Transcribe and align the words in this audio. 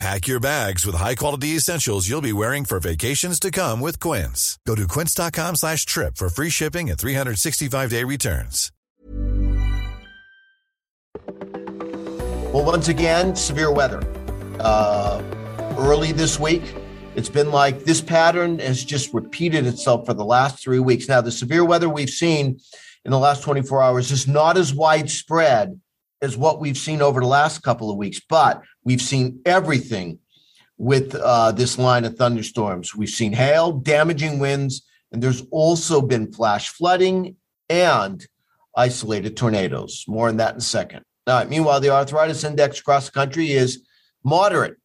Pack 0.00 0.26
your 0.26 0.40
bags 0.40 0.84
with 0.84 0.96
high-quality 0.96 1.48
essentials 1.48 2.08
you'll 2.08 2.20
be 2.20 2.32
wearing 2.32 2.64
for 2.64 2.80
vacations 2.80 3.38
to 3.38 3.50
come 3.50 3.80
with 3.80 4.00
Quince. 4.00 4.58
Go 4.66 4.74
to 4.74 4.88
quince.com 4.88 5.56
slash 5.56 5.86
trip 5.86 6.16
for 6.16 6.28
free 6.28 6.50
shipping 6.50 6.90
and 6.90 6.98
365-day 6.98 8.04
returns. 8.04 8.72
Well, 12.52 12.64
once 12.64 12.88
again, 12.88 13.34
severe 13.34 13.72
weather. 13.72 14.02
Uh, 14.60 15.22
early 15.78 16.12
this 16.12 16.38
week, 16.38 16.74
it's 17.14 17.28
been 17.28 17.50
like 17.50 17.84
this 17.84 18.00
pattern 18.00 18.58
has 18.58 18.84
just 18.84 19.14
repeated 19.14 19.66
itself 19.66 20.06
for 20.06 20.14
the 20.14 20.24
last 20.24 20.62
three 20.62 20.80
weeks. 20.80 21.08
Now, 21.08 21.20
the 21.20 21.32
severe 21.32 21.64
weather 21.64 21.88
we've 21.88 22.10
seen 22.10 22.58
in 23.04 23.10
the 23.10 23.18
last 23.18 23.42
24 23.42 23.82
hours 23.82 24.10
is 24.10 24.26
not 24.26 24.56
as 24.56 24.74
widespread 24.74 25.80
as 26.22 26.36
what 26.36 26.60
we've 26.60 26.78
seen 26.78 27.02
over 27.02 27.20
the 27.20 27.26
last 27.26 27.62
couple 27.62 27.90
of 27.90 27.96
weeks, 27.96 28.20
but 28.28 28.62
we've 28.84 29.02
seen 29.02 29.40
everything 29.44 30.18
with 30.76 31.14
uh, 31.14 31.52
this 31.52 31.78
line 31.78 32.04
of 32.04 32.16
thunderstorms. 32.16 32.94
We've 32.94 33.08
seen 33.08 33.32
hail, 33.32 33.72
damaging 33.72 34.38
winds, 34.38 34.86
and 35.12 35.22
there's 35.22 35.42
also 35.50 36.00
been 36.00 36.32
flash 36.32 36.70
flooding 36.70 37.36
and 37.68 38.26
isolated 38.76 39.36
tornadoes. 39.36 40.04
More 40.08 40.28
on 40.28 40.38
that 40.38 40.54
in 40.54 40.58
a 40.58 40.62
second. 40.62 41.04
Right, 41.26 41.48
meanwhile, 41.48 41.80
the 41.80 41.90
arthritis 41.90 42.44
index 42.44 42.80
across 42.80 43.06
the 43.06 43.12
country 43.12 43.52
is 43.52 43.86
moderate. 44.24 44.76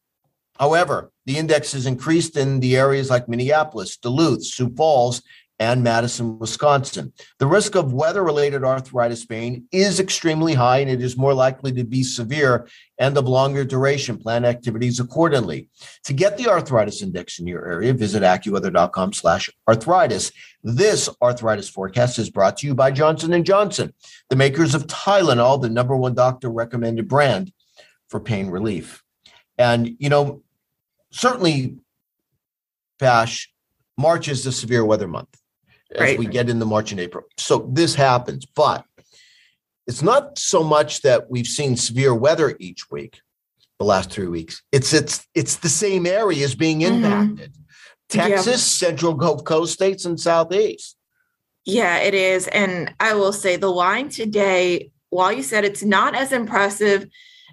However, 0.58 1.12
the 1.26 1.36
index 1.36 1.72
has 1.72 1.86
increased 1.86 2.36
in 2.36 2.60
the 2.60 2.76
areas 2.76 3.10
like 3.10 3.28
Minneapolis, 3.28 3.96
Duluth, 3.96 4.44
Sioux 4.44 4.72
Falls, 4.74 5.22
and 5.60 5.84
Madison, 5.84 6.38
Wisconsin. 6.38 7.12
The 7.38 7.46
risk 7.46 7.74
of 7.74 7.92
weather 7.92 8.24
related 8.24 8.64
arthritis 8.64 9.26
pain 9.26 9.66
is 9.70 10.00
extremely 10.00 10.54
high 10.54 10.78
and 10.78 10.88
it 10.88 11.02
is 11.02 11.18
more 11.18 11.34
likely 11.34 11.70
to 11.72 11.84
be 11.84 12.02
severe 12.02 12.66
and 12.98 13.16
of 13.16 13.28
longer 13.28 13.62
duration. 13.62 14.16
Plan 14.16 14.46
activities 14.46 14.98
accordingly. 15.00 15.68
To 16.04 16.14
get 16.14 16.38
the 16.38 16.48
arthritis 16.48 17.02
index 17.02 17.38
in 17.38 17.46
your 17.46 17.70
area, 17.70 17.92
visit 17.92 18.22
AccuWeather.com 18.22 19.12
slash 19.12 19.50
arthritis. 19.68 20.32
This 20.64 21.10
arthritis 21.20 21.68
forecast 21.68 22.18
is 22.18 22.30
brought 22.30 22.56
to 22.58 22.66
you 22.66 22.74
by 22.74 22.90
Johnson 22.90 23.44
& 23.44 23.44
Johnson, 23.44 23.92
the 24.30 24.36
makers 24.36 24.74
of 24.74 24.86
Tylenol, 24.86 25.60
the 25.60 25.68
number 25.68 25.94
one 25.94 26.14
doctor 26.14 26.48
recommended 26.48 27.06
brand 27.06 27.52
for 28.08 28.18
pain 28.18 28.48
relief. 28.48 29.02
And, 29.58 29.94
you 29.98 30.08
know, 30.08 30.42
certainly, 31.10 31.76
Pash, 32.98 33.52
March 33.98 34.26
is 34.26 34.44
the 34.44 34.52
severe 34.52 34.86
weather 34.86 35.06
month 35.06 35.36
as 35.94 36.00
Right. 36.00 36.18
we 36.18 36.26
get 36.26 36.48
into 36.48 36.64
March 36.64 36.92
and 36.92 37.00
April. 37.00 37.24
So 37.38 37.68
this 37.72 37.94
happens, 37.94 38.46
but 38.46 38.84
it's 39.86 40.02
not 40.02 40.38
so 40.38 40.62
much 40.62 41.02
that 41.02 41.30
we've 41.30 41.46
seen 41.46 41.76
severe 41.76 42.14
weather 42.14 42.56
each 42.60 42.90
week, 42.90 43.20
the 43.78 43.84
last 43.84 44.10
three 44.10 44.28
weeks. 44.28 44.62
It's 44.72 44.92
it's 44.92 45.26
it's 45.34 45.56
the 45.56 45.68
same 45.68 46.06
areas 46.06 46.54
being 46.54 46.80
Mhm. 46.80 46.86
impacted. 47.04 47.52
Yeah. 48.12 48.28
Texas, 48.28 48.64
Central 48.64 49.14
Gulf 49.14 49.44
Coast 49.44 49.72
states, 49.72 50.04
and 50.04 50.18
Southeast. 50.20 50.96
Yeah, 51.64 51.98
it 51.98 52.14
is. 52.14 52.48
And 52.48 52.92
I 52.98 53.14
will 53.14 53.32
say 53.32 53.56
the 53.56 53.70
line 53.70 54.08
today, 54.08 54.90
while 55.10 55.32
you 55.32 55.42
said 55.42 55.64
it's 55.64 55.82
not 55.82 56.14
as 56.16 56.32
impressive 56.32 57.06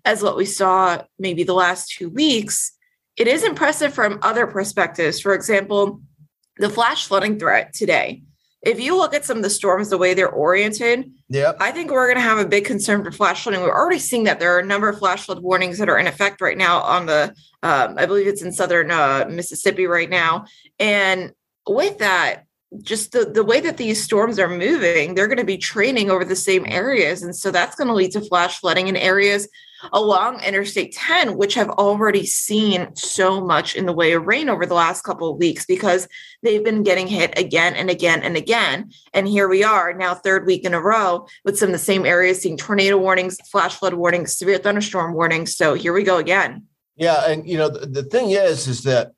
as 0.06 0.24
what 0.24 0.36
we 0.38 0.46
saw 0.46 1.02
maybe 1.20 1.44
the 1.44 1.54
last 1.54 1.90
two 1.92 2.10
weeks, 2.10 2.72
it 3.18 3.28
is 3.28 3.44
impressive 3.44 3.94
from 3.94 4.20
other 4.22 4.48
perspectives. 4.48 5.20
For 5.20 5.34
example, 5.34 6.02
the 6.58 6.70
flash 6.70 7.08
flooding 7.08 7.38
threat 7.38 7.74
today. 7.74 8.24
If 8.62 8.80
you 8.80 8.98
look 8.98 9.14
at 9.14 9.24
some 9.24 9.38
of 9.38 9.44
the 9.44 9.50
storms, 9.50 9.90
the 9.90 9.98
way 9.98 10.14
they're 10.14 10.30
oriented, 10.30 11.12
Yep. 11.30 11.58
I 11.60 11.72
think 11.72 11.92
we're 11.92 12.08
going 12.08 12.18
to 12.18 12.22
have 12.22 12.38
a 12.38 12.48
big 12.48 12.66
concern 12.66 13.04
for 13.04 13.12
flash 13.12 13.44
flooding. 13.44 13.62
We're 13.62 13.76
already 13.76 14.00
seeing 14.00 14.24
that 14.24 14.40
there 14.40 14.56
are 14.56 14.60
a 14.60 14.66
number 14.66 14.88
of 14.88 14.98
flash 14.98 15.26
flood 15.26 15.44
warnings 15.44 15.78
that 15.78 15.90
are 15.90 16.00
in 16.00 16.08
effect 16.08 16.42
right 16.42 16.58
now 16.58 16.82
on 16.82 17.06
the, 17.06 17.36
um, 17.64 17.96
I 17.98 18.06
believe 18.06 18.28
it's 18.28 18.42
in 18.42 18.52
southern 18.52 18.90
uh, 18.92 19.26
Mississippi 19.30 19.88
right 19.88 20.10
now. 20.10 20.46
And 20.80 21.34
with 21.68 21.98
that, 22.00 22.47
just 22.82 23.12
the, 23.12 23.26
the 23.26 23.44
way 23.44 23.62
that 23.62 23.78
these 23.78 24.04
storms 24.04 24.40
are 24.40 24.50
moving, 24.50 25.16
they're 25.16 25.28
going 25.28 25.38
to 25.38 25.46
be 25.46 25.58
training 25.58 26.10
over 26.10 26.26
the 26.26 26.36
same 26.36 26.66
areas. 26.68 27.24
And 27.24 27.36
so 27.36 27.52
that's 27.52 27.76
going 27.76 27.88
to 27.88 27.94
lead 27.94 28.12
to 28.12 28.22
flash 28.22 28.60
flooding 28.60 28.88
in 28.88 28.98
areas 28.98 29.48
along 29.94 30.42
Interstate 30.44 30.94
10, 30.94 31.38
which 31.38 31.54
have 31.54 31.70
already 31.70 32.26
seen 32.26 32.96
so 32.96 33.40
much 33.40 33.76
in 33.76 33.86
the 33.86 33.94
way 33.94 34.14
of 34.14 34.26
rain 34.26 34.50
over 34.50 34.66
the 34.66 34.74
last 34.74 35.04
couple 35.04 35.32
of 35.32 35.38
weeks 35.38 35.66
because 35.66 36.08
they've 36.44 36.64
been 36.64 36.84
getting 36.84 37.08
hit 37.08 37.38
again 37.38 37.76
and 37.76 37.90
again 37.90 38.22
and 38.22 38.36
again. 38.36 38.92
And 39.14 39.28
here 39.28 39.48
we 39.48 39.64
are 39.64 39.94
now, 39.94 40.16
third 40.16 40.46
week 40.46 40.66
in 40.66 40.74
a 40.74 40.82
row, 40.82 41.28
with 41.46 41.58
some 41.58 41.70
of 41.70 41.74
the 41.74 41.80
same 41.80 42.06
areas 42.06 42.42
seeing 42.42 42.58
tornado 42.58 42.98
warnings, 42.98 43.38
flash 43.52 43.76
flood 43.76 43.94
warnings, 43.94 44.38
severe 44.38 44.58
thunderstorm 44.58 45.14
warnings. 45.14 45.56
So 45.56 45.74
here 45.74 45.94
we 45.94 46.04
go 46.04 46.18
again. 46.18 46.66
Yeah, 46.96 47.30
and 47.30 47.48
you 47.48 47.58
know 47.58 47.70
the, 47.70 47.86
the 47.86 48.04
thing 48.04 48.32
is, 48.32 48.68
is 48.68 48.82
that 48.84 49.12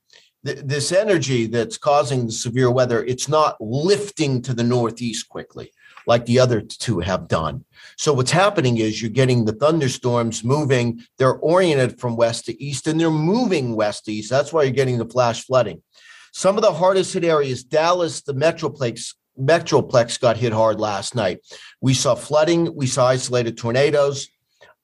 th- 0.46 0.60
this 0.64 0.92
energy 0.92 1.46
that's 1.46 1.78
causing 1.78 2.26
the 2.26 2.32
severe 2.32 2.72
weather, 2.72 3.04
it's 3.04 3.28
not 3.28 3.58
lifting 3.60 4.42
to 4.44 4.54
the 4.54 4.64
northeast 4.64 5.30
quickly 5.30 5.72
like 6.10 6.26
the 6.26 6.40
other 6.40 6.60
two 6.60 7.00
have 7.00 7.28
done. 7.28 7.64
So 7.96 8.14
what's 8.14 8.32
happening 8.32 8.78
is 8.78 9.00
you're 9.00 9.12
getting 9.12 9.46
the 9.46 9.54
thunderstorms 9.54 10.44
moving. 10.44 11.04
They're 11.20 11.38
oriented 11.38 12.00
from 12.00 12.16
west 12.16 12.46
to 12.46 12.62
east, 12.62 12.88
and 12.88 13.00
they're 13.00 13.12
moving 13.12 13.76
west 13.76 14.06
to 14.06 14.14
east. 14.14 14.32
That's 14.32 14.52
why 14.52 14.64
you're 14.64 14.72
getting 14.72 14.98
the 14.98 15.06
flash 15.06 15.46
flooding. 15.46 15.84
Some 16.32 16.58
of 16.58 16.64
the 16.64 16.74
hardest 16.74 17.14
hit 17.14 17.24
areas, 17.24 17.64
Dallas, 17.64 18.22
the 18.22 18.34
Metroplex. 18.34 19.14
Metroplex 19.40 20.20
got 20.20 20.36
hit 20.36 20.52
hard 20.52 20.80
last 20.80 21.14
night. 21.14 21.40
We 21.80 21.94
saw 21.94 22.16
flooding. 22.16 22.76
We 22.76 22.88
saw 22.88 23.08
isolated 23.08 23.56
tornadoes, 23.56 24.28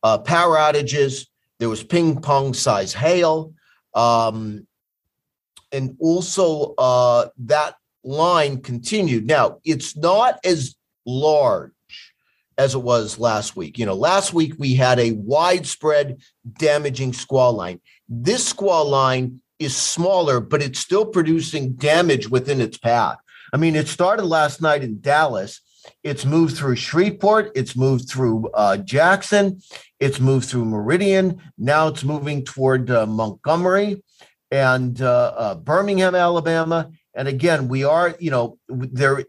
uh, 0.03 0.19
power 0.19 0.55
outages. 0.57 1.27
There 1.59 1.69
was 1.69 1.83
ping 1.83 2.21
pong 2.21 2.53
size 2.53 2.93
hail. 2.93 3.53
Um, 3.95 4.67
and 5.75 5.95
also, 5.99 6.73
uh, 6.77 7.27
that 7.39 7.75
line 8.03 8.61
continued. 8.61 9.27
Now, 9.27 9.59
it's 9.63 9.97
not 9.97 10.39
as 10.45 10.75
large 11.05 11.71
as 12.57 12.73
it 12.73 12.81
was 12.81 13.19
last 13.19 13.55
week. 13.55 13.77
You 13.77 13.85
know, 13.85 13.95
last 13.95 14.33
week 14.33 14.53
we 14.57 14.75
had 14.75 14.99
a 14.99 15.11
widespread 15.11 16.21
damaging 16.57 17.13
squall 17.13 17.53
line. 17.53 17.81
This 18.07 18.47
squall 18.47 18.85
line 18.85 19.41
is 19.59 19.75
smaller, 19.75 20.39
but 20.39 20.61
it's 20.61 20.79
still 20.79 21.05
producing 21.05 21.73
damage 21.73 22.29
within 22.29 22.61
its 22.61 22.77
path. 22.77 23.17
I 23.53 23.57
mean, 23.57 23.75
it 23.75 23.87
started 23.87 24.25
last 24.25 24.61
night 24.61 24.83
in 24.83 25.01
Dallas. 25.01 25.61
It's 26.03 26.25
moved 26.25 26.57
through 26.57 26.77
Shreveport. 26.77 27.51
It's 27.55 27.75
moved 27.75 28.09
through 28.09 28.49
uh, 28.53 28.77
Jackson. 28.77 29.61
It's 29.99 30.19
moved 30.19 30.49
through 30.49 30.65
Meridian. 30.65 31.41
Now 31.57 31.87
it's 31.87 32.03
moving 32.03 32.43
toward 32.43 32.89
uh, 32.89 33.05
Montgomery 33.05 34.01
and 34.55 35.01
uh, 35.01 35.33
uh, 35.35 35.55
Birmingham, 35.55 36.15
Alabama. 36.15 36.89
And 37.13 37.27
again, 37.27 37.67
we 37.67 37.83
are, 37.83 38.15
you 38.19 38.31
know, 38.31 38.57
there, 38.69 39.23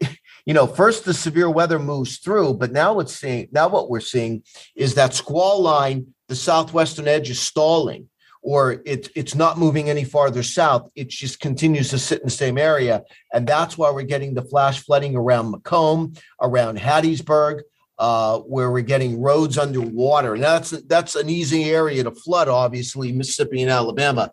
you 0.45 0.53
know, 0.53 0.67
first 0.67 1.03
the 1.03 1.13
severe 1.13 1.49
weather 1.49 1.79
moves 1.79 2.19
through, 2.19 2.53
but 2.53 2.71
now 2.71 2.93
what's 2.93 3.13
seeing 3.13 3.49
now 3.51 3.67
what 3.67 3.89
we're 3.89 3.99
seeing 3.99 4.43
is 4.75 4.93
that 4.95 5.13
squall 5.13 5.61
line, 5.61 6.07
the 6.29 6.35
southwestern 6.35 7.07
edge 7.07 7.29
is 7.29 7.39
stalling, 7.39 8.09
or 8.41 8.81
it's 8.85 9.09
it's 9.15 9.35
not 9.35 9.57
moving 9.57 9.89
any 9.89 10.05
farther 10.05 10.43
south. 10.43 10.89
It 10.95 11.09
just 11.09 11.41
continues 11.41 11.89
to 11.89 11.99
sit 11.99 12.21
in 12.21 12.27
the 12.27 12.31
same 12.31 12.57
area, 12.57 13.03
and 13.33 13.45
that's 13.45 13.77
why 13.77 13.91
we're 13.91 14.03
getting 14.03 14.33
the 14.33 14.43
flash 14.51 14.81
flooding 14.85 15.15
around 15.17 15.53
McComb, 15.53 16.17
around 16.41 16.77
Hattiesburg, 16.77 17.61
uh, 17.99 18.39
where 18.39 18.71
we're 18.71 18.81
getting 18.93 19.21
roads 19.21 19.57
underwater. 19.57 20.35
And 20.35 20.43
that's 20.43 20.71
that's 20.71 21.15
an 21.15 21.29
easy 21.29 21.65
area 21.65 22.03
to 22.03 22.11
flood, 22.11 22.47
obviously, 22.47 23.11
Mississippi 23.11 23.61
and 23.61 23.71
Alabama, 23.71 24.31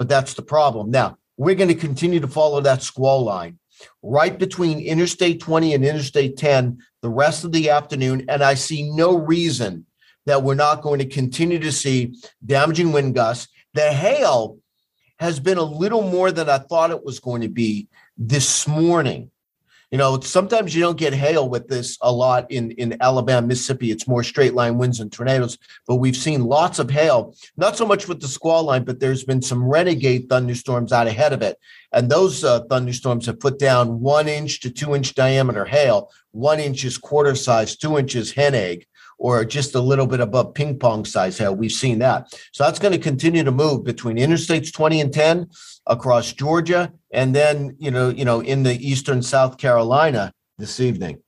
but 0.00 0.08
that's 0.08 0.32
the 0.32 0.40
problem. 0.40 0.90
Now 0.90 1.18
we're 1.36 1.54
going 1.54 1.68
to 1.68 1.74
continue 1.74 2.20
to 2.20 2.26
follow 2.26 2.62
that 2.62 2.82
squall 2.82 3.22
line 3.22 3.58
right 4.02 4.38
between 4.38 4.80
Interstate 4.80 5.40
20 5.40 5.74
and 5.74 5.84
Interstate 5.84 6.38
10 6.38 6.78
the 7.02 7.10
rest 7.10 7.44
of 7.44 7.52
the 7.52 7.68
afternoon. 7.68 8.24
And 8.30 8.42
I 8.42 8.54
see 8.54 8.90
no 8.90 9.18
reason 9.18 9.84
that 10.24 10.42
we're 10.42 10.54
not 10.54 10.80
going 10.80 11.00
to 11.00 11.04
continue 11.04 11.58
to 11.58 11.70
see 11.70 12.14
damaging 12.46 12.92
wind 12.92 13.14
gusts. 13.14 13.48
The 13.74 13.92
hail 13.92 14.56
has 15.18 15.38
been 15.38 15.58
a 15.58 15.62
little 15.62 16.02
more 16.02 16.32
than 16.32 16.48
I 16.48 16.56
thought 16.56 16.92
it 16.92 17.04
was 17.04 17.20
going 17.20 17.42
to 17.42 17.50
be 17.50 17.88
this 18.16 18.66
morning. 18.66 19.30
You 19.90 19.98
know, 19.98 20.20
sometimes 20.20 20.72
you 20.72 20.80
don't 20.80 20.98
get 20.98 21.12
hail 21.12 21.48
with 21.48 21.66
this 21.66 21.98
a 22.00 22.12
lot 22.12 22.48
in, 22.50 22.70
in 22.72 22.96
Alabama, 23.00 23.44
Mississippi. 23.44 23.90
It's 23.90 24.06
more 24.06 24.22
straight 24.22 24.54
line 24.54 24.78
winds 24.78 25.00
and 25.00 25.10
tornadoes, 25.10 25.58
but 25.88 25.96
we've 25.96 26.16
seen 26.16 26.44
lots 26.44 26.78
of 26.78 26.90
hail, 26.90 27.34
not 27.56 27.76
so 27.76 27.84
much 27.84 28.06
with 28.06 28.20
the 28.20 28.28
squall 28.28 28.62
line, 28.62 28.84
but 28.84 29.00
there's 29.00 29.24
been 29.24 29.42
some 29.42 29.64
renegade 29.64 30.28
thunderstorms 30.28 30.92
out 30.92 31.08
ahead 31.08 31.32
of 31.32 31.42
it. 31.42 31.58
And 31.92 32.08
those 32.08 32.44
uh, 32.44 32.60
thunderstorms 32.70 33.26
have 33.26 33.40
put 33.40 33.58
down 33.58 34.00
one 34.00 34.28
inch 34.28 34.60
to 34.60 34.70
two 34.70 34.94
inch 34.94 35.14
diameter 35.14 35.64
hail. 35.64 36.10
One 36.30 36.60
inch 36.60 36.84
is 36.84 36.96
quarter 36.96 37.34
size, 37.34 37.76
two 37.76 37.98
inches 37.98 38.30
hen 38.30 38.54
egg 38.54 38.86
or 39.20 39.44
just 39.44 39.74
a 39.74 39.80
little 39.80 40.06
bit 40.06 40.18
above 40.18 40.54
ping 40.54 40.78
pong 40.78 41.04
size 41.04 41.36
hail. 41.36 41.54
We've 41.54 41.70
seen 41.70 41.98
that. 41.98 42.34
So 42.52 42.64
that's 42.64 42.78
going 42.78 42.92
to 42.92 42.98
continue 42.98 43.44
to 43.44 43.52
move 43.52 43.84
between 43.84 44.16
interstates 44.16 44.72
20 44.72 45.02
and 45.02 45.12
10 45.12 45.46
across 45.86 46.32
Georgia 46.32 46.90
and 47.12 47.34
then, 47.34 47.76
you 47.78 47.90
know, 47.90 48.08
you 48.08 48.24
know, 48.24 48.40
in 48.40 48.62
the 48.62 48.74
eastern 48.74 49.22
South 49.22 49.58
Carolina 49.58 50.32
this 50.56 50.80
evening. 50.80 51.22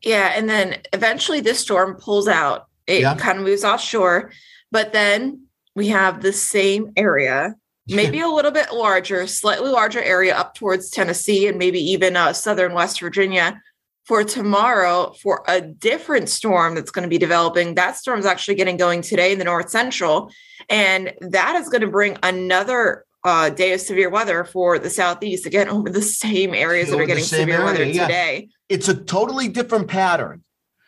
Yeah, 0.00 0.32
and 0.34 0.48
then 0.48 0.78
eventually 0.94 1.40
this 1.40 1.60
storm 1.60 1.96
pulls 1.96 2.28
out. 2.28 2.66
It 2.86 3.02
yeah. 3.02 3.14
kind 3.14 3.38
of 3.38 3.44
moves 3.44 3.62
offshore, 3.62 4.32
but 4.72 4.92
then 4.92 5.46
we 5.76 5.88
have 5.88 6.22
the 6.22 6.32
same 6.32 6.92
area, 6.96 7.54
maybe 7.88 8.20
a 8.20 8.28
little 8.28 8.50
bit 8.50 8.72
larger, 8.72 9.26
slightly 9.26 9.70
larger 9.70 10.02
area 10.02 10.34
up 10.34 10.54
towards 10.54 10.90
Tennessee 10.90 11.46
and 11.46 11.58
maybe 11.58 11.78
even 11.78 12.16
uh, 12.16 12.32
southern 12.32 12.72
West 12.72 13.00
Virginia 13.00 13.60
for 14.04 14.24
tomorrow 14.24 15.12
for 15.22 15.44
a 15.46 15.60
different 15.60 16.28
storm 16.28 16.74
that's 16.74 16.90
going 16.90 17.04
to 17.04 17.08
be 17.08 17.18
developing. 17.18 17.74
That 17.74 17.96
storm 17.96 18.18
is 18.18 18.26
actually 18.26 18.56
getting 18.56 18.76
going 18.76 19.02
today 19.02 19.32
in 19.32 19.38
the 19.38 19.44
north 19.44 19.70
central, 19.70 20.30
and 20.68 21.12
that 21.20 21.56
is 21.56 21.68
going 21.68 21.82
to 21.82 21.88
bring 21.88 22.18
another 22.22 23.04
uh, 23.24 23.50
day 23.50 23.72
of 23.72 23.80
severe 23.80 24.10
weather 24.10 24.44
for 24.44 24.78
the 24.78 24.90
southeast 24.90 25.46
again 25.46 25.68
over 25.68 25.88
the 25.88 26.02
same 26.02 26.54
areas 26.54 26.90
that 26.90 26.98
are 26.98 27.06
getting 27.06 27.22
severe 27.22 27.54
area, 27.54 27.64
weather 27.64 27.84
yeah. 27.84 28.06
today. 28.06 28.48
It's 28.68 28.88
a 28.88 28.94
totally 28.94 29.48
different 29.48 29.88
pattern. 29.88 30.42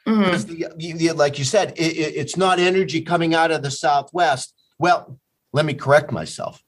Mm-hmm. 0.07 0.77
The, 0.77 0.95
the, 0.97 1.13
like 1.13 1.39
you 1.39 1.45
said, 1.45 1.73
it, 1.77 1.97
it, 1.97 2.17
it's 2.17 2.37
not 2.37 2.59
energy 2.59 3.01
coming 3.03 3.35
out 3.35 3.51
of 3.51 3.63
the 3.63 3.71
southwest. 3.71 4.53
Well, 4.79 5.19
let 5.53 5.65
me 5.65 5.75
correct 5.75 6.11
myself 6.11 6.64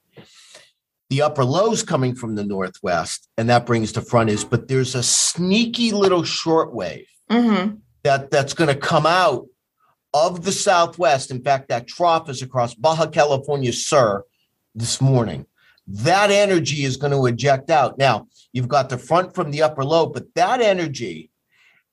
the 1.09 1.21
upper 1.21 1.45
lows 1.45 1.83
coming 1.83 2.15
from 2.15 2.35
the 2.35 2.43
northwest, 2.43 3.29
and 3.37 3.49
that 3.49 3.65
brings 3.65 3.93
the 3.93 4.01
front 4.01 4.29
is, 4.29 4.43
but 4.43 4.67
there's 4.67 4.95
a 4.95 5.03
sneaky 5.03 5.91
little 5.91 6.23
short 6.23 6.73
wave 6.73 7.07
mm-hmm. 7.29 7.75
that 8.03 8.29
that's 8.29 8.53
going 8.53 8.67
to 8.67 8.79
come 8.79 9.05
out 9.05 9.45
of 10.13 10.43
the 10.43 10.51
southwest. 10.51 11.31
In 11.31 11.41
fact, 11.41 11.69
that 11.69 11.87
trough 11.87 12.29
is 12.29 12.41
across 12.41 12.73
Baja 12.73 13.07
California 13.07 13.71
Sur 13.71 14.23
this 14.75 14.99
morning. 14.99 15.45
That 15.87 16.31
energy 16.31 16.83
is 16.83 16.97
going 16.97 17.13
to 17.13 17.25
eject 17.27 17.69
out. 17.69 17.97
Now, 17.97 18.27
you've 18.51 18.67
got 18.67 18.89
the 18.89 18.97
front 18.97 19.33
from 19.33 19.51
the 19.51 19.61
upper 19.61 19.85
low, 19.85 20.07
but 20.07 20.33
that 20.35 20.59
energy 20.61 21.31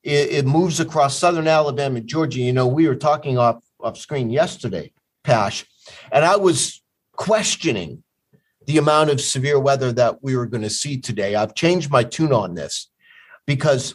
it, 0.05 0.31
it 0.31 0.47
moves 0.47 0.81
across 0.81 1.19
southern 1.19 1.49
Alabama 1.49 1.97
and 1.97 2.07
Georgia. 2.07 2.41
You 2.41 2.53
know, 2.53 2.67
we 2.67 2.87
were 2.87 2.95
talking 2.95 3.39
off 3.39 3.63
off 3.81 3.99
screen 3.99 4.31
yesterday, 4.31 4.93
Pash, 5.25 5.67
and 6.13 6.25
I 6.25 6.37
was 6.37 6.83
questioning 7.13 8.03
the 8.67 8.79
amount 8.79 9.11
of 9.11 9.21
severe 9.21 9.59
weather 9.59 9.93
that 9.93 10.23
we 10.23 10.37
were 10.37 10.47
going 10.47 10.63
to 10.63 10.71
see 10.71 11.01
today. 11.01 11.35
I've 11.35 11.55
changed 11.55 11.91
my 11.91 12.05
tune 12.05 12.33
on 12.33 12.55
this 12.55 12.91
because 13.47 13.95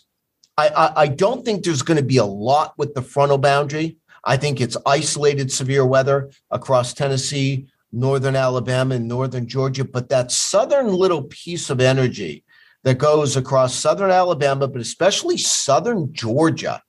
I, 0.58 0.68
I, 0.70 1.02
I 1.02 1.08
don't 1.08 1.44
think 1.44 1.64
there's 1.64 1.82
going 1.82 1.98
to 1.98 2.04
be 2.04 2.18
a 2.18 2.26
lot 2.26 2.74
with 2.78 2.94
the 2.94 3.02
frontal 3.02 3.38
boundary. 3.38 3.98
I 4.24 4.38
think 4.38 4.62
it's 4.62 4.78
isolated 4.86 5.52
severe 5.52 5.86
weather 5.86 6.32
across 6.52 6.94
Tennessee, 6.94 7.68
northern 7.92 8.36
Alabama, 8.36 8.96
and 8.96 9.08
northern 9.08 9.48
Georgia. 9.48 9.86
But 9.86 10.10
that 10.10 10.32
southern 10.32 10.94
little 10.94 11.24
piece 11.24 11.70
of 11.70 11.80
energy 11.80 12.44
that 12.84 12.98
goes 12.98 13.36
across 13.36 13.74
southern 13.74 14.12
Alabama, 14.12 14.68
but 14.68 14.82
especially 14.82 15.38
southern 15.38 16.14
Georgia 16.14 16.82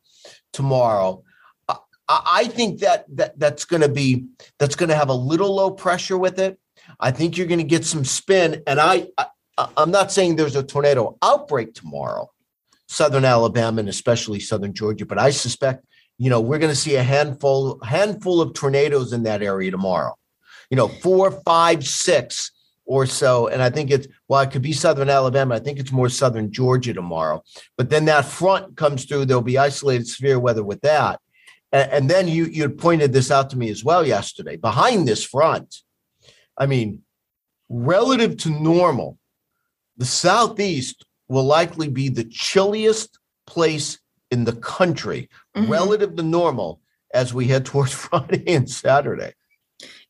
tomorrow. 0.53 1.25
I 2.09 2.49
think 2.49 2.81
that, 2.81 3.05
that 3.17 3.39
that's 3.39 3.65
going 3.65 3.83
to 3.83 3.89
be 3.89 4.27
that's 4.59 4.75
going 4.75 4.89
to 4.89 4.97
have 4.97 5.11
a 5.11 5.15
little 5.15 5.55
low 5.55 5.71
pressure 5.71 6.19
with 6.19 6.41
it 6.41 6.59
I 6.99 7.11
think 7.11 7.37
you're 7.37 7.47
going 7.47 7.59
to 7.59 7.65
get 7.65 7.85
some 7.85 8.05
spin. 8.05 8.63
And 8.67 8.81
I, 8.81 9.07
I 9.17 9.27
I'm 9.77 9.91
not 9.91 10.13
saying 10.13 10.37
there's 10.37 10.57
a 10.57 10.63
tornado 10.63 11.17
outbreak 11.23 11.75
tomorrow, 11.75 12.31
southern 12.89 13.25
Alabama 13.25 13.81
and 13.81 13.89
especially 13.89 14.41
southern 14.41 14.73
Georgia, 14.73 15.07
but 15.07 15.19
I 15.19 15.31
suspect 15.31 15.85
you 16.19 16.31
know 16.31 16.41
we're 16.41 16.59
going 16.59 16.73
to 16.73 16.77
see 16.77 16.97
a 16.97 17.03
handful 17.03 17.81
handful 17.83 18.41
of 18.41 18.55
tornadoes 18.55 19.13
in 19.13 19.25
that 19.25 19.43
area 19.43 19.71
tomorrow. 19.71 20.17
You 20.71 20.77
know, 20.77 20.89
four, 20.89 21.31
five, 21.45 21.87
six 21.87 22.53
or 22.85 23.07
so. 23.07 23.49
And 23.49 23.63
I 23.63 23.71
think 23.71 23.91
it's 23.91 24.07
well, 24.29 24.41
it 24.41 24.51
could 24.51 24.63
be 24.63 24.73
southern 24.73 25.11
Alabama. 25.11 25.55
I 25.55 25.59
think 25.59 25.79
it's 25.79 25.93
more 25.93 26.09
southern 26.09 26.53
Georgia 26.53 26.93
tomorrow. 26.93 27.43
But 27.77 27.91
then 27.91 28.05
that 28.07 28.25
front 28.25 28.77
comes 28.77 29.05
through. 29.05 29.27
There'll 29.27 29.43
be 29.43 29.59
isolated 29.59 30.07
severe 30.07 30.39
weather 30.39 30.65
with 30.65 30.81
that. 30.83 31.21
And, 31.73 31.91
and 31.93 32.11
then 32.11 32.29
you 32.29 32.47
you 32.47 32.69
pointed 32.69 33.13
this 33.13 33.31
out 33.31 33.51
to 33.51 33.59
me 33.59 33.71
as 33.71 33.85
well 33.85 34.07
yesterday. 34.07 34.57
Behind 34.57 35.07
this 35.07 35.25
front 35.25 35.83
I 36.61 36.67
mean, 36.67 37.03
relative 37.71 38.37
to 38.39 38.51
normal, 38.51 39.19
the 39.97 40.05
Southeast 40.05 41.05
will 41.29 41.45
likely 41.45 41.89
be 41.89 42.11
the 42.11 42.25
chilliest 42.25 43.19
place 43.47 43.99
in 44.31 44.45
the 44.45 44.53
country 44.53 45.29
mm-hmm. 45.57 45.73
relative 45.73 46.15
to 46.17 46.23
normal 46.23 46.81
as 47.15 47.33
we 47.35 47.49
head 47.49 47.65
towards 47.65 47.93
Friday 47.95 48.45
and 48.47 48.71
Saturday. 48.71 49.33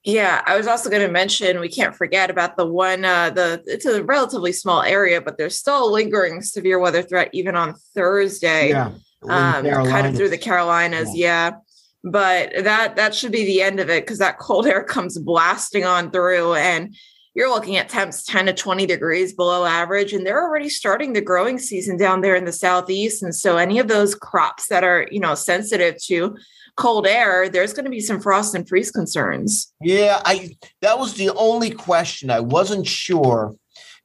Yeah, 0.03 0.43
I 0.47 0.57
was 0.57 0.67
also 0.67 0.91
going 0.91 1.07
to 1.07 1.13
mention 1.13 1.61
we 1.61 1.69
can't 1.69 1.95
forget 1.95 2.31
about 2.31 2.57
the 2.57 2.65
one 2.67 3.05
uh 3.05 3.29
the 3.29 3.63
it's 3.67 3.85
a 3.85 4.03
relatively 4.03 4.51
small 4.51 4.83
area, 4.83 5.21
but 5.21 5.37
there's 5.37 5.59
still 5.59 5.87
a 5.87 5.91
lingering 5.91 6.41
severe 6.41 6.79
weather 6.79 7.03
threat 7.03 7.29
even 7.35 7.55
on 7.55 7.75
Thursday. 7.95 8.71
Yeah. 8.71 8.93
Um, 9.23 9.67
kind 9.67 10.07
of 10.07 10.17
through 10.17 10.31
the 10.31 10.39
Carolinas. 10.39 11.15
Yeah. 11.15 11.51
yeah 11.51 11.57
but 12.05 12.53
that 12.65 12.97
that 12.97 13.15
should 13.15 13.33
be 13.33 13.45
the 13.45 13.63
end 13.63 13.81
of 13.81 13.91
it 13.91 14.05
because 14.05 14.19
that 14.19 14.39
cold 14.39 14.67
air 14.67 14.83
comes 14.83 15.19
blasting 15.19 15.85
on 15.85 16.11
through 16.11 16.55
and 16.55 16.95
you're 17.35 17.51
looking 17.51 17.77
at 17.77 17.89
temps 17.89 18.25
10 18.25 18.47
to 18.47 18.53
20 18.53 18.87
degrees 18.87 19.33
below 19.35 19.65
average 19.65 20.13
and 20.13 20.27
they're 20.27 20.43
already 20.43 20.69
starting 20.69 21.13
the 21.13 21.21
growing 21.21 21.59
season 21.59 21.97
down 21.97 22.21
there 22.21 22.35
in 22.35 22.45
the 22.45 22.53
southeast 22.53 23.23
and 23.23 23.35
so 23.35 23.57
any 23.57 23.79
of 23.79 23.89
those 23.89 24.15
crops 24.15 24.69
that 24.69 24.85
are 24.85 25.07
you 25.11 25.21
know 25.21 25.35
sensitive 25.35 25.97
to 26.03 26.37
cold 26.77 27.07
air 27.07 27.49
there's 27.49 27.75
going 27.75 27.85
to 27.85 27.91
be 27.91 28.01
some 28.01 28.21
frost 28.21 28.55
and 28.55 28.69
freeze 28.69 28.91
concerns. 28.91 29.73
Yeah 29.83 30.23
i 30.25 30.57
that 30.81 30.99
was 30.99 31.15
the 31.15 31.31
only 31.31 31.71
question. 31.71 32.31
I 32.31 32.41
wasn't 32.41 32.87
sure 32.87 33.55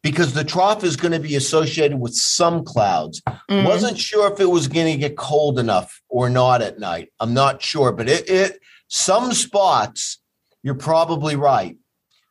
because 0.06 0.34
the 0.34 0.44
trough 0.44 0.84
is 0.84 0.96
going 0.96 1.13
to 1.13 1.19
be 1.19 1.36
associated 1.36 2.00
with 2.00 2.13
some 2.13 2.63
clouds. 2.63 3.24
Mm-hmm. 3.28 3.66
Wasn't 3.66 3.98
sure 3.98 4.31
if 4.31 4.40
it 4.40 4.46
was 4.46 4.68
going 4.68 4.94
to 4.94 5.00
get 5.00 5.18
cold 5.18 5.57
enough 5.57 6.00
or 6.10 6.30
not 6.30 6.62
at 6.62 6.78
night. 6.78 7.12
I'm 7.19 7.34
not 7.34 7.60
sure, 7.60 7.92
but 7.92 8.07
it, 8.07 8.30
it 8.30 8.60
some 8.88 9.34
spots 9.34 10.19
you're 10.62 10.75
probably 10.75 11.36
right 11.36 11.78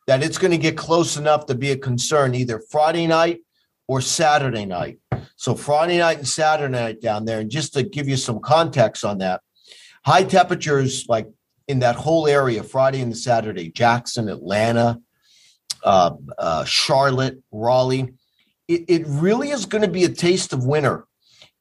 that 0.07 0.23
it's 0.23 0.37
going 0.37 0.51
to 0.51 0.57
get 0.57 0.77
close 0.77 1.17
enough 1.17 1.47
to 1.47 1.53
be 1.53 1.71
a 1.71 1.77
concern 1.77 2.33
either 2.33 2.61
Friday 2.71 3.07
night 3.07 3.41
or 3.89 3.99
Saturday 3.99 4.65
night. 4.65 4.99
So 5.35 5.53
Friday 5.53 5.97
night 5.97 6.19
and 6.19 6.27
Saturday 6.27 6.71
night 6.71 7.01
down 7.01 7.25
there, 7.25 7.41
and 7.41 7.51
just 7.51 7.73
to 7.73 7.83
give 7.83 8.07
you 8.07 8.15
some 8.15 8.39
context 8.39 9.03
on 9.03 9.17
that, 9.17 9.41
high 10.05 10.23
temperatures 10.23 11.07
like 11.09 11.27
in 11.67 11.79
that 11.79 11.97
whole 11.97 12.25
area 12.25 12.63
Friday 12.63 13.01
and 13.01 13.17
Saturday, 13.17 13.69
Jackson, 13.69 14.29
Atlanta, 14.29 15.01
uh, 15.83 16.11
uh, 16.37 16.65
Charlotte, 16.65 17.41
Raleigh. 17.51 18.13
It, 18.67 18.85
it 18.87 19.03
really 19.05 19.51
is 19.51 19.65
going 19.65 19.83
to 19.83 19.89
be 19.89 20.03
a 20.03 20.09
taste 20.09 20.53
of 20.53 20.65
winter 20.65 21.05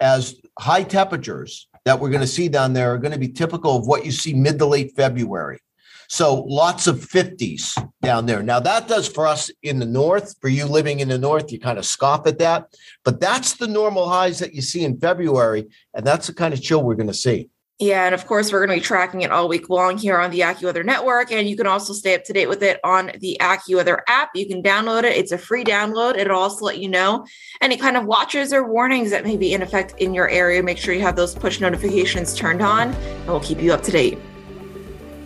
as 0.00 0.36
high 0.58 0.82
temperatures 0.82 1.68
that 1.84 2.00
we're 2.00 2.10
going 2.10 2.20
to 2.20 2.26
see 2.26 2.48
down 2.48 2.72
there 2.72 2.94
are 2.94 2.98
going 2.98 3.12
to 3.12 3.18
be 3.18 3.28
typical 3.28 3.76
of 3.76 3.86
what 3.86 4.04
you 4.04 4.12
see 4.12 4.32
mid 4.32 4.58
to 4.58 4.66
late 4.66 4.94
February. 4.96 5.60
So 6.08 6.42
lots 6.42 6.86
of 6.86 6.96
50s 6.96 7.76
down 8.02 8.26
there. 8.26 8.42
Now, 8.42 8.60
that 8.60 8.88
does 8.88 9.08
for 9.08 9.26
us 9.26 9.50
in 9.62 9.78
the 9.78 9.86
north. 9.86 10.34
For 10.40 10.48
you 10.48 10.66
living 10.66 11.00
in 11.00 11.08
the 11.08 11.18
north, 11.18 11.50
you 11.50 11.58
kind 11.58 11.78
of 11.78 11.86
scoff 11.86 12.26
at 12.26 12.38
that. 12.38 12.74
But 13.04 13.20
that's 13.20 13.54
the 13.54 13.66
normal 13.66 14.08
highs 14.08 14.38
that 14.38 14.54
you 14.54 14.62
see 14.62 14.84
in 14.84 14.98
February. 14.98 15.66
And 15.94 16.06
that's 16.06 16.26
the 16.26 16.34
kind 16.34 16.52
of 16.52 16.62
chill 16.62 16.82
we're 16.82 16.94
going 16.94 17.08
to 17.08 17.14
see. 17.14 17.48
Yeah, 17.80 18.06
and 18.06 18.14
of 18.14 18.24
course, 18.26 18.52
we're 18.52 18.64
going 18.64 18.78
to 18.78 18.80
be 18.80 18.86
tracking 18.86 19.22
it 19.22 19.32
all 19.32 19.48
week 19.48 19.68
long 19.68 19.98
here 19.98 20.16
on 20.18 20.30
the 20.30 20.40
AccuWeather 20.40 20.84
Network. 20.84 21.32
And 21.32 21.48
you 21.48 21.56
can 21.56 21.66
also 21.66 21.92
stay 21.92 22.14
up 22.14 22.22
to 22.24 22.32
date 22.32 22.48
with 22.48 22.62
it 22.62 22.78
on 22.84 23.10
the 23.18 23.36
AccuWeather 23.40 24.00
app. 24.06 24.30
You 24.36 24.46
can 24.46 24.62
download 24.62 25.02
it, 25.02 25.16
it's 25.16 25.32
a 25.32 25.38
free 25.38 25.64
download. 25.64 26.16
It'll 26.16 26.38
also 26.38 26.64
let 26.64 26.78
you 26.78 26.88
know 26.88 27.26
any 27.60 27.76
kind 27.76 27.96
of 27.96 28.04
watches 28.04 28.52
or 28.52 28.70
warnings 28.70 29.10
that 29.10 29.24
may 29.24 29.36
be 29.36 29.52
in 29.52 29.60
effect 29.60 29.94
in 29.98 30.14
your 30.14 30.28
area. 30.28 30.62
Make 30.62 30.78
sure 30.78 30.94
you 30.94 31.00
have 31.00 31.16
those 31.16 31.34
push 31.34 31.60
notifications 31.60 32.32
turned 32.34 32.62
on, 32.62 32.92
and 32.94 33.26
we'll 33.26 33.40
keep 33.40 33.60
you 33.60 33.72
up 33.72 33.82
to 33.82 33.90
date. 33.90 34.18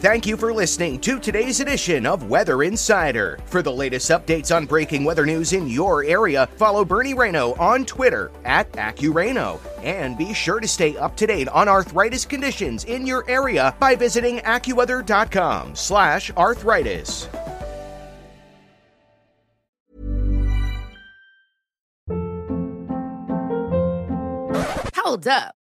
Thank 0.01 0.29
you 0.29 0.37
for 0.37 0.55
listening 0.55 1.01
to 1.01 1.19
today's 1.19 1.59
edition 1.59 2.07
of 2.07 2.31
Weather 2.31 2.63
Insider. 2.63 3.37
For 3.47 3.63
the 3.63 3.73
latest 3.73 4.09
updates 4.13 4.55
on 4.55 4.65
breaking 4.65 5.03
weather 5.03 5.27
news 5.27 5.53
in 5.53 5.67
your 5.67 6.05
area, 6.05 6.47
follow 6.55 6.85
Bernie 6.85 7.15
Rayno 7.15 7.59
on 7.59 7.85
Twitter 7.85 8.31
at 8.45 8.71
AccuRayno. 8.75 9.59
And 9.83 10.17
be 10.17 10.33
sure 10.33 10.61
to 10.61 10.69
stay 10.69 10.97
up 10.97 11.17
to 11.17 11.27
date 11.27 11.49
on 11.49 11.67
arthritis 11.67 12.25
conditions 12.25 12.85
in 12.85 13.09
your 13.09 13.29
area 13.29 13.75
by 13.81 13.97
visiting 13.97 14.39
AccuWeather.com 14.39 15.75
slash 15.75 16.31
arthritis. 16.37 17.29
Hold 24.95 25.27
up. 25.27 25.57